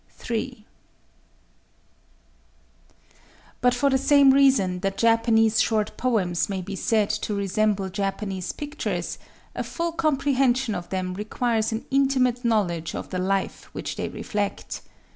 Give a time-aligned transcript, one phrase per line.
[0.31, 0.65] III
[3.61, 7.87] But for the same reason that Japanese short poems may be said to resemble.
[7.87, 9.19] Japanese pictures,
[9.53, 14.81] a full comprehension of them requires an intimate knowledge of the life which they reflect.